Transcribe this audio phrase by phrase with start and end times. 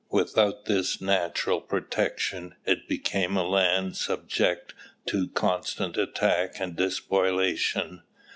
[0.09, 4.73] Without this natural protection it became a land subject
[5.05, 8.01] to constant attack and despoliation.